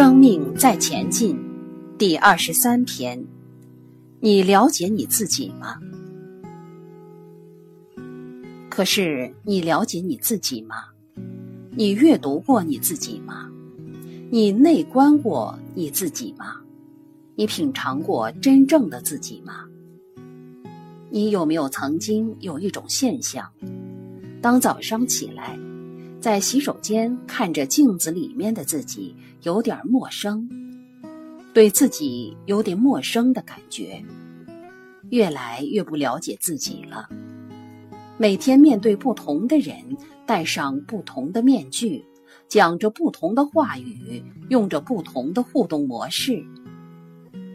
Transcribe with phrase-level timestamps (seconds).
[0.00, 1.38] 生命在前进，
[1.98, 3.22] 第二十三篇。
[4.18, 5.76] 你了解你自己吗？
[8.70, 10.76] 可是你了解你自己吗？
[11.76, 13.50] 你阅读过你自己吗？
[14.30, 16.56] 你内观过你自己吗？
[17.34, 19.66] 你品尝过真正的自己吗？
[21.10, 23.46] 你有没有曾经有一种现象，
[24.40, 25.58] 当早上起来，
[26.22, 30.48] 在洗手间看着镜子里面的自己，有点陌生，
[31.54, 34.04] 对自己有点陌生的感觉，
[35.10, 37.08] 越来越不了解自己了。
[38.18, 39.76] 每天面对不同的人，
[40.26, 42.04] 戴上不同的面具，
[42.48, 46.44] 讲着不同的话语，用着不同的互动模式，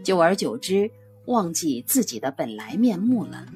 [0.03, 0.89] 久而久之。
[1.27, 3.47] 忘记自己的本来面目了。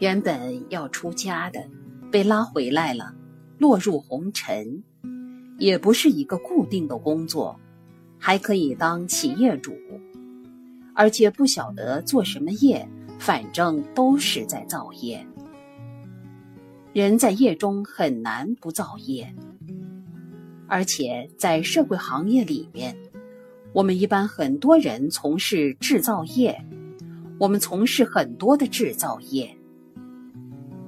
[0.00, 1.64] 原本要出家的，
[2.10, 3.14] 被拉回来了，
[3.58, 4.82] 落入红尘，
[5.60, 7.54] 也不是一个固定的工作，
[8.18, 9.76] 还可以当企业主，
[10.94, 15.24] 而且不晓得做什么业，反正都是在造业。
[16.94, 19.32] 人在业中很难不造业，
[20.66, 22.96] 而且在社会行业里面。
[23.72, 26.64] 我们一般很多人从事制造业，
[27.38, 29.54] 我们从事很多的制造业，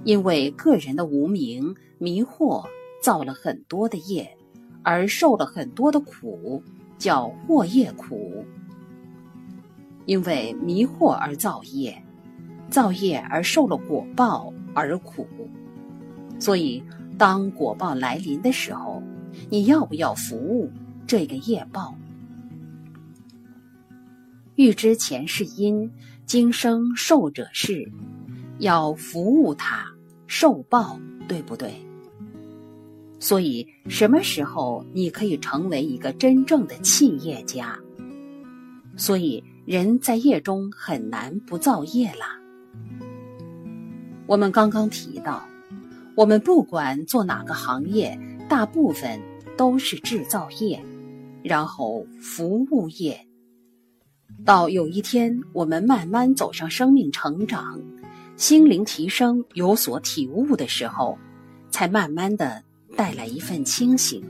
[0.03, 2.67] 因为个人的无名迷惑，
[3.03, 4.37] 造了很多的业，
[4.83, 6.63] 而受了很多的苦，
[6.99, 8.45] 叫祸业苦。
[10.05, 11.97] 因为迷惑而造业，
[12.69, 15.27] 造业而受了果报而苦，
[16.41, 16.83] 所以
[17.17, 19.01] 当果报来临的时候，
[19.49, 20.69] 你要不要服务
[21.07, 21.95] 这个业报？
[24.57, 25.89] 欲知前世因，
[26.27, 27.91] 今生受者是，
[28.59, 29.87] 要服务他，
[30.27, 31.75] 受报，对不对？
[33.23, 37.79] 所以，什么时候你可以成为一个真正的企业家？
[38.97, 42.37] 所以，人在业中很难不造业啦。
[44.27, 45.41] 我们刚刚提到，
[46.17, 48.19] 我们不管做哪个行业，
[48.49, 49.21] 大部分
[49.57, 50.85] 都是制造业，
[51.45, 53.25] 然后服务业。
[54.45, 57.81] 到有一天，我们慢慢走上生命成长、
[58.37, 61.17] 心灵提升、有所体悟的时候，
[61.71, 62.61] 才慢慢的
[62.97, 64.23] 带来一份清醒，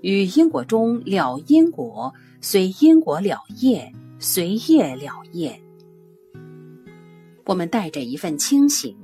[0.00, 5.60] 与因果中了因果，随因果了业，随业了业。
[7.44, 8.96] 我们带着一份清醒，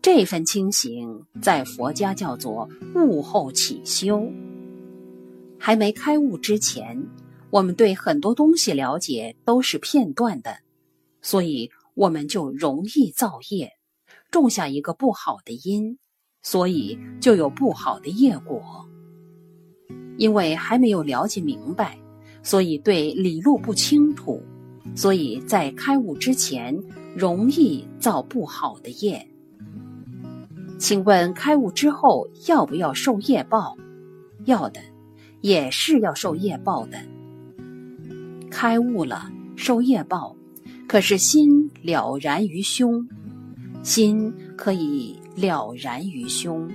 [0.00, 4.30] 这份清醒在佛家叫做悟后起修，
[5.58, 7.06] 还没开悟之前。
[7.50, 10.58] 我们对很多东西了解都是片段的，
[11.22, 13.72] 所以我们就容易造业，
[14.30, 15.98] 种下一个不好的因，
[16.42, 18.62] 所以就有不好的业果。
[20.16, 21.96] 因为还没有了解明白，
[22.42, 24.42] 所以对理路不清楚，
[24.94, 26.76] 所以在开悟之前
[27.14, 29.24] 容易造不好的业。
[30.76, 33.76] 请问开悟之后要不要受业报？
[34.44, 34.80] 要的，
[35.40, 36.98] 也是要受业报的。
[38.50, 40.34] 开悟了，受业报，
[40.86, 43.06] 可是心了然于胸，
[43.82, 46.68] 心可以了然于胸。